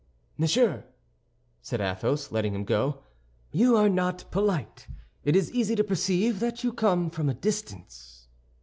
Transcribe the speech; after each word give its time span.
"Monsieur," 0.35 0.85
said 1.61 1.79
Athos, 1.79 2.31
letting 2.31 2.55
him 2.55 2.63
go, 2.63 3.03
"you 3.51 3.77
are 3.77 3.87
not 3.87 4.25
polite; 4.31 4.87
it 5.23 5.35
is 5.35 5.51
easy 5.51 5.75
to 5.75 5.83
perceive 5.83 6.39
that 6.39 6.63
you 6.63 6.73
come 6.73 7.11
from 7.11 7.29
a 7.29 7.35
distance." 7.35 8.27